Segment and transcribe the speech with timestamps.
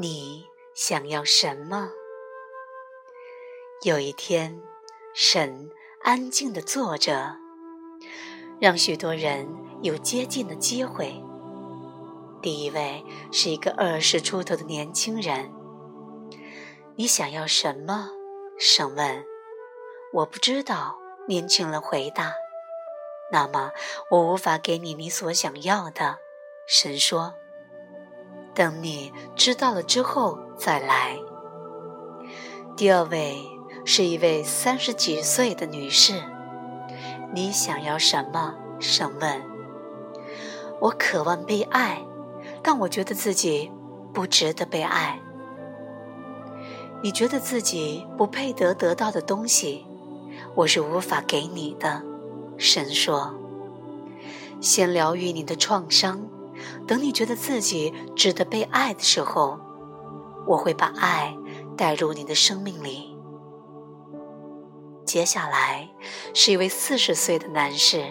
[0.00, 1.90] 你想要什么？
[3.82, 4.62] 有一天，
[5.12, 5.72] 神
[6.04, 7.34] 安静地坐着，
[8.60, 9.48] 让许多人
[9.82, 11.20] 有接近的机会。
[12.40, 15.52] 第一位是一个二十出头的年轻人。
[16.94, 18.10] 你想要什么？
[18.56, 19.26] 神问。
[20.12, 20.96] 我不知道。
[21.26, 22.34] 年轻人回答。
[23.32, 23.72] 那么，
[24.12, 26.18] 我无法给你你所想要的。
[26.68, 27.34] 神说。
[28.58, 31.16] 等你知道了之后再来。
[32.76, 33.38] 第二位
[33.84, 36.20] 是一位三十几岁的女士。
[37.32, 38.56] 你想要什么？
[38.80, 39.42] 神问。
[40.80, 42.04] 我渴望被爱。
[42.60, 43.70] 但我觉得自己
[44.12, 45.20] 不值得被爱。
[47.00, 49.86] 你觉得自己不配得得到的东西，
[50.56, 52.02] 我是无法给你的。
[52.56, 53.32] 神说
[54.60, 56.20] ：“先疗愈你的创伤，
[56.86, 59.58] 等你觉得自己值得被爱的时候，
[60.46, 61.36] 我会把爱
[61.76, 63.16] 带入你的生命里。”
[65.06, 65.88] 接下来
[66.34, 68.04] 是一位四十岁的男士。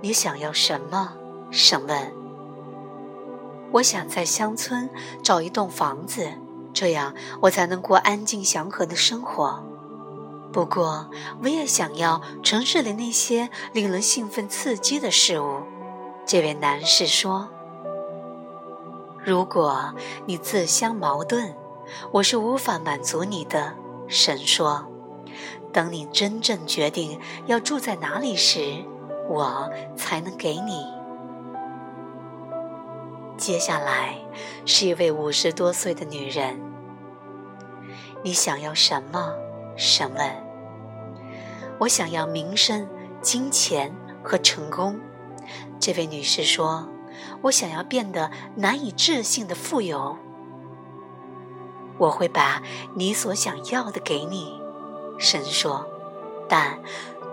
[0.00, 1.14] 你想要什么？
[1.50, 2.12] 审问。
[3.72, 4.90] 我想在乡村
[5.22, 6.28] 找一栋房子，
[6.72, 9.64] 这样我才能过安静祥和的生活。
[10.52, 11.08] 不过，
[11.42, 15.62] 我也想要城市里那些令人兴奋刺激的事物。
[16.26, 17.48] 这位男士说
[19.22, 19.94] ：“如果
[20.26, 21.54] 你自相矛盾，
[22.12, 23.74] 我是无法满足你的。”
[24.08, 24.86] 神说
[25.72, 28.84] ：“等你真正决定要住在哪里时，
[29.28, 30.86] 我才能给你。”
[33.36, 34.16] 接下来
[34.64, 36.58] 是一位五十多岁的女人。
[38.22, 39.34] 你想要什么？
[39.76, 40.30] 神问。
[41.80, 42.88] 我想要名声、
[43.20, 44.98] 金钱和成功。
[45.78, 46.88] 这位女士说
[47.42, 50.16] ：“我想要变得难以置信的富有。”
[51.98, 52.62] 我会把
[52.94, 54.60] 你所想要的给你，
[55.18, 55.86] 神说。
[56.48, 56.78] 但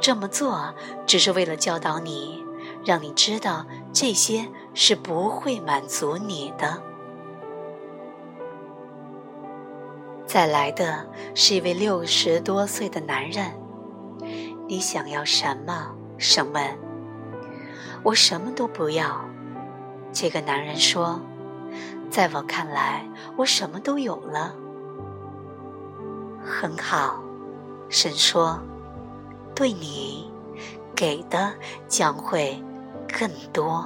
[0.00, 0.74] 这么做
[1.06, 2.44] 只是为了教导你。
[2.84, 6.82] 让你知道这些是不会满足你的。
[10.26, 13.52] 再来的是一位六十多岁的男人，
[14.66, 15.94] 你想要什么？
[16.16, 16.89] 神问。
[18.02, 19.24] 我什么都不要。
[20.12, 21.20] 这个男人说。
[22.10, 24.52] 在我看来，我什么都有了。
[26.44, 27.22] 很好，
[27.88, 28.60] 神说。
[29.54, 30.32] 对你
[30.96, 31.52] 给的
[31.86, 32.60] 将会。
[33.06, 33.84] 更多。